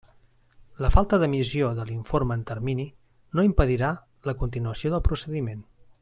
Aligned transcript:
La 0.83 0.89
falta 0.95 1.19
d'emissió 1.23 1.67
de 1.81 1.85
l'informe 1.89 2.37
en 2.39 2.45
termini 2.53 2.85
no 3.39 3.45
impedirà 3.51 3.91
la 4.31 4.35
continuació 4.45 4.93
del 4.95 5.05
procediment. 5.11 5.63